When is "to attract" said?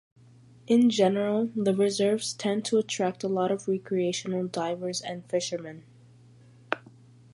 2.65-3.23